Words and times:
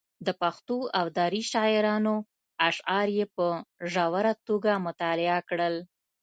د 0.25 0.29
پښتو 0.41 0.77
او 0.99 1.05
دري 1.19 1.41
شاعرانو 1.51 2.15
اشعار 2.69 3.07
یې 3.17 3.25
په 3.35 3.47
ژوره 3.93 4.33
توګه 4.47 4.71
مطالعه 4.87 5.39
کړل. 5.49 5.75